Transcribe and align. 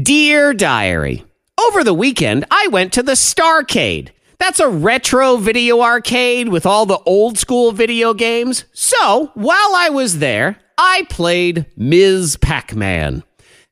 Dear 0.00 0.54
Diary, 0.54 1.24
over 1.58 1.82
the 1.82 1.94
weekend 1.94 2.44
I 2.52 2.68
went 2.68 2.92
to 2.92 3.02
the 3.02 3.12
Starcade. 3.12 4.10
That's 4.38 4.60
a 4.60 4.68
retro 4.68 5.38
video 5.38 5.80
arcade 5.82 6.50
with 6.50 6.66
all 6.66 6.86
the 6.86 7.00
old 7.00 7.36
school 7.36 7.72
video 7.72 8.14
games. 8.14 8.64
So, 8.72 9.32
while 9.34 9.74
I 9.74 9.88
was 9.88 10.20
there, 10.20 10.56
I 10.76 11.04
played 11.10 11.66
Ms. 11.76 12.36
Pac 12.36 12.76
Man. 12.76 13.24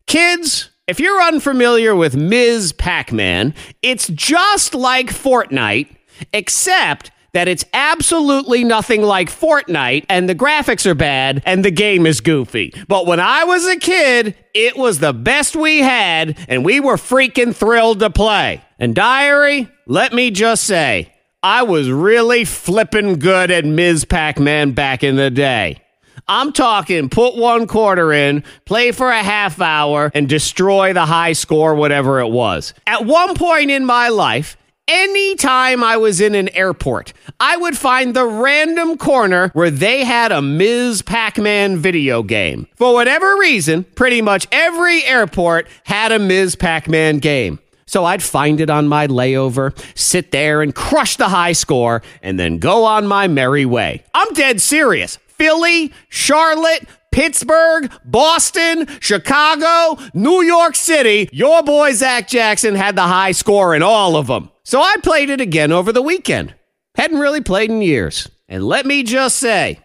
Kids, 0.08 0.70
if 0.88 0.98
you're 0.98 1.22
unfamiliar 1.22 1.94
with 1.94 2.16
Ms. 2.16 2.72
Pac 2.72 3.12
Man, 3.12 3.54
it's 3.80 4.08
just 4.08 4.74
like 4.74 5.08
Fortnite, 5.10 5.94
except 6.32 7.12
that 7.36 7.48
it's 7.48 7.66
absolutely 7.74 8.64
nothing 8.64 9.02
like 9.02 9.28
Fortnite 9.28 10.06
and 10.08 10.26
the 10.26 10.34
graphics 10.34 10.86
are 10.86 10.94
bad 10.94 11.42
and 11.44 11.62
the 11.62 11.70
game 11.70 12.06
is 12.06 12.22
goofy. 12.22 12.72
But 12.88 13.04
when 13.04 13.20
I 13.20 13.44
was 13.44 13.66
a 13.66 13.76
kid, 13.76 14.34
it 14.54 14.74
was 14.74 15.00
the 15.00 15.12
best 15.12 15.54
we 15.54 15.80
had 15.80 16.38
and 16.48 16.64
we 16.64 16.80
were 16.80 16.96
freaking 16.96 17.54
thrilled 17.54 18.00
to 18.00 18.08
play. 18.08 18.64
And 18.78 18.94
Diary, 18.94 19.68
let 19.86 20.14
me 20.14 20.30
just 20.30 20.64
say, 20.64 21.12
I 21.42 21.64
was 21.64 21.90
really 21.90 22.46
flippin' 22.46 23.18
good 23.18 23.50
at 23.50 23.66
Ms. 23.66 24.06
Pac 24.06 24.38
Man 24.38 24.72
back 24.72 25.04
in 25.04 25.16
the 25.16 25.30
day. 25.30 25.82
I'm 26.26 26.54
talking 26.54 27.10
put 27.10 27.36
one 27.36 27.66
quarter 27.66 28.14
in, 28.14 28.44
play 28.64 28.92
for 28.92 29.10
a 29.10 29.22
half 29.22 29.60
hour, 29.60 30.10
and 30.14 30.26
destroy 30.26 30.94
the 30.94 31.04
high 31.04 31.34
score, 31.34 31.74
whatever 31.74 32.18
it 32.18 32.28
was. 32.28 32.72
At 32.86 33.04
one 33.04 33.34
point 33.34 33.70
in 33.70 33.84
my 33.84 34.08
life, 34.08 34.56
Anytime 34.88 35.82
I 35.82 35.96
was 35.96 36.20
in 36.20 36.36
an 36.36 36.48
airport, 36.50 37.12
I 37.40 37.56
would 37.56 37.76
find 37.76 38.14
the 38.14 38.24
random 38.24 38.96
corner 38.96 39.48
where 39.48 39.70
they 39.70 40.04
had 40.04 40.30
a 40.30 40.40
Ms. 40.40 41.02
Pac 41.02 41.38
Man 41.38 41.76
video 41.76 42.22
game. 42.22 42.68
For 42.76 42.94
whatever 42.94 43.36
reason, 43.36 43.82
pretty 43.82 44.22
much 44.22 44.46
every 44.52 45.02
airport 45.02 45.66
had 45.82 46.12
a 46.12 46.20
Ms. 46.20 46.54
Pac 46.54 46.86
Man 46.88 47.18
game. 47.18 47.58
So 47.86 48.04
I'd 48.04 48.22
find 48.22 48.60
it 48.60 48.70
on 48.70 48.86
my 48.86 49.08
layover, 49.08 49.76
sit 49.98 50.30
there 50.30 50.62
and 50.62 50.72
crush 50.72 51.16
the 51.16 51.30
high 51.30 51.52
score, 51.52 52.00
and 52.22 52.38
then 52.38 52.58
go 52.58 52.84
on 52.84 53.08
my 53.08 53.26
merry 53.26 53.66
way. 53.66 54.04
I'm 54.14 54.32
dead 54.34 54.60
serious. 54.60 55.16
Philly, 55.30 55.92
Charlotte, 56.10 56.88
Pittsburgh, 57.10 57.90
Boston, 58.04 58.86
Chicago, 59.00 60.00
New 60.14 60.42
York 60.42 60.76
City, 60.76 61.28
your 61.32 61.64
boy 61.64 61.90
Zach 61.92 62.28
Jackson 62.28 62.76
had 62.76 62.94
the 62.94 63.02
high 63.02 63.32
score 63.32 63.74
in 63.74 63.82
all 63.82 64.14
of 64.14 64.28
them. 64.28 64.50
So 64.66 64.80
I 64.80 64.96
played 65.00 65.30
it 65.30 65.40
again 65.40 65.70
over 65.70 65.92
the 65.92 66.02
weekend. 66.02 66.52
Hadn't 66.96 67.20
really 67.20 67.40
played 67.40 67.70
in 67.70 67.82
years. 67.82 68.28
And 68.48 68.64
let 68.64 68.84
me 68.84 69.04
just 69.04 69.36
say, 69.36 69.78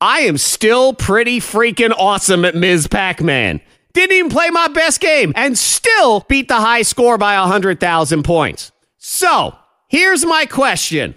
I 0.00 0.20
am 0.20 0.38
still 0.38 0.94
pretty 0.94 1.40
freaking 1.40 1.92
awesome 1.98 2.44
at 2.44 2.54
Ms. 2.54 2.86
Pac 2.86 3.20
Man. 3.20 3.60
Didn't 3.94 4.16
even 4.16 4.30
play 4.30 4.48
my 4.50 4.68
best 4.68 5.00
game 5.00 5.32
and 5.34 5.58
still 5.58 6.20
beat 6.28 6.46
the 6.46 6.60
high 6.60 6.82
score 6.82 7.18
by 7.18 7.36
100,000 7.40 8.22
points. 8.22 8.70
So, 8.96 9.56
here's 9.88 10.24
my 10.24 10.46
question 10.46 11.16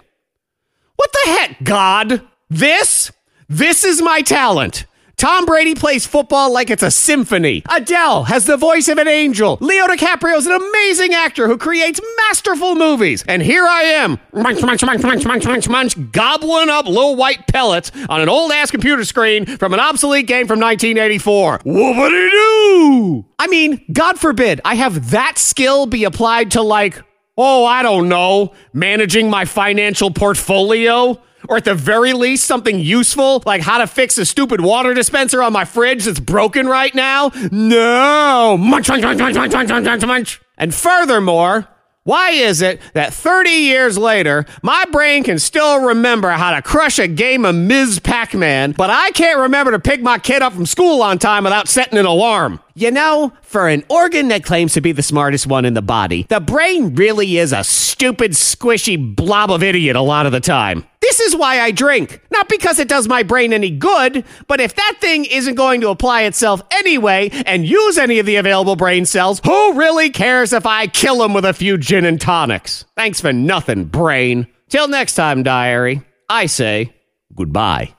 What 0.96 1.12
the 1.12 1.30
heck, 1.30 1.62
God? 1.62 2.26
This? 2.50 3.12
This 3.48 3.84
is 3.84 4.02
my 4.02 4.22
talent. 4.22 4.84
Tom 5.16 5.46
Brady 5.46 5.74
plays 5.74 6.04
football 6.04 6.52
like 6.52 6.68
it's 6.68 6.82
a 6.82 6.90
symphony. 6.90 7.62
Adele 7.70 8.24
has 8.24 8.44
the 8.44 8.58
voice 8.58 8.86
of 8.88 8.98
an 8.98 9.08
angel. 9.08 9.56
Leo 9.62 9.86
DiCaprio 9.86 10.36
is 10.36 10.46
an 10.46 10.52
amazing 10.52 11.14
actor 11.14 11.48
who 11.48 11.56
creates 11.56 11.98
masterful 12.18 12.74
movies. 12.74 13.24
And 13.26 13.40
here 13.40 13.64
I 13.64 13.80
am, 13.80 14.20
munch, 14.34 14.60
munch, 14.60 14.84
munch, 14.84 15.02
munch, 15.02 15.24
munch, 15.24 15.46
munch, 15.46 15.68
munch, 15.70 16.12
gobbling 16.12 16.68
up 16.68 16.84
little 16.84 17.16
white 17.16 17.46
pellets 17.46 17.92
on 18.10 18.20
an 18.20 18.28
old 18.28 18.52
ass 18.52 18.70
computer 18.70 19.06
screen 19.06 19.46
from 19.46 19.72
an 19.72 19.80
obsolete 19.80 20.26
game 20.26 20.46
from 20.46 20.60
1984. 20.60 21.60
Whoopity 21.60 22.30
doo! 22.30 23.24
I 23.38 23.46
mean, 23.46 23.86
God 23.90 24.18
forbid 24.18 24.60
I 24.66 24.74
have 24.74 25.12
that 25.12 25.38
skill 25.38 25.86
be 25.86 26.04
applied 26.04 26.50
to 26.50 26.62
like, 26.62 27.02
oh, 27.38 27.64
I 27.64 27.82
don't 27.82 28.10
know, 28.10 28.52
managing 28.74 29.30
my 29.30 29.46
financial 29.46 30.10
portfolio 30.10 31.22
or 31.48 31.56
at 31.56 31.64
the 31.64 31.74
very 31.74 32.12
least 32.12 32.46
something 32.46 32.78
useful 32.78 33.42
like 33.46 33.62
how 33.62 33.78
to 33.78 33.86
fix 33.86 34.18
a 34.18 34.26
stupid 34.26 34.60
water 34.60 34.94
dispenser 34.94 35.42
on 35.42 35.52
my 35.52 35.64
fridge 35.64 36.04
that's 36.04 36.20
broken 36.20 36.66
right 36.66 36.94
now? 36.94 37.30
No. 37.50 38.56
Munch, 38.58 38.88
munch, 38.88 39.02
munch, 39.02 39.20
munch, 39.20 39.52
munch, 39.52 39.84
munch, 39.84 40.06
munch. 40.06 40.40
And 40.58 40.74
furthermore, 40.74 41.68
why 42.06 42.30
is 42.30 42.62
it 42.62 42.80
that 42.94 43.12
30 43.12 43.50
years 43.50 43.98
later, 43.98 44.46
my 44.62 44.84
brain 44.92 45.24
can 45.24 45.40
still 45.40 45.80
remember 45.80 46.30
how 46.30 46.52
to 46.52 46.62
crush 46.62 47.00
a 47.00 47.08
game 47.08 47.44
of 47.44 47.56
Ms. 47.56 47.98
Pac 47.98 48.32
Man, 48.32 48.70
but 48.70 48.90
I 48.90 49.10
can't 49.10 49.40
remember 49.40 49.72
to 49.72 49.80
pick 49.80 50.00
my 50.00 50.20
kid 50.20 50.40
up 50.40 50.52
from 50.52 50.66
school 50.66 51.02
on 51.02 51.18
time 51.18 51.42
without 51.42 51.66
setting 51.66 51.98
an 51.98 52.06
alarm? 52.06 52.60
You 52.76 52.92
know, 52.92 53.32
for 53.42 53.66
an 53.66 53.82
organ 53.88 54.28
that 54.28 54.44
claims 54.44 54.74
to 54.74 54.80
be 54.80 54.92
the 54.92 55.02
smartest 55.02 55.48
one 55.48 55.64
in 55.64 55.74
the 55.74 55.82
body, 55.82 56.26
the 56.28 56.38
brain 56.38 56.94
really 56.94 57.38
is 57.38 57.52
a 57.52 57.64
stupid, 57.64 58.32
squishy 58.32 59.16
blob 59.16 59.50
of 59.50 59.64
idiot 59.64 59.96
a 59.96 60.00
lot 60.00 60.26
of 60.26 60.32
the 60.32 60.40
time. 60.40 60.84
This 61.06 61.20
is 61.20 61.36
why 61.36 61.60
I 61.60 61.70
drink. 61.70 62.20
Not 62.32 62.48
because 62.48 62.80
it 62.80 62.88
does 62.88 63.06
my 63.06 63.22
brain 63.22 63.52
any 63.52 63.70
good, 63.70 64.24
but 64.48 64.60
if 64.60 64.74
that 64.74 64.96
thing 65.00 65.24
isn't 65.24 65.54
going 65.54 65.80
to 65.82 65.90
apply 65.90 66.22
itself 66.22 66.60
anyway 66.72 67.30
and 67.46 67.64
use 67.64 67.96
any 67.96 68.18
of 68.18 68.26
the 68.26 68.34
available 68.34 68.74
brain 68.74 69.06
cells, 69.06 69.40
who 69.44 69.74
really 69.74 70.10
cares 70.10 70.52
if 70.52 70.66
I 70.66 70.88
kill 70.88 71.22
him 71.22 71.32
with 71.32 71.44
a 71.44 71.54
few 71.54 71.78
gin 71.78 72.04
and 72.04 72.20
tonics? 72.20 72.86
Thanks 72.96 73.20
for 73.20 73.32
nothing, 73.32 73.84
brain. 73.84 74.48
Till 74.68 74.88
next 74.88 75.14
time, 75.14 75.44
diary, 75.44 76.02
I 76.28 76.46
say 76.46 76.92
goodbye. 77.36 77.94